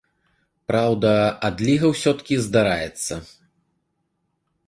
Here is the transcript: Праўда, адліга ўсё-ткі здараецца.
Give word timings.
Праўда, 0.71 1.11
адліга 1.49 1.85
ўсё-ткі 1.93 2.35
здараецца. 2.45 3.13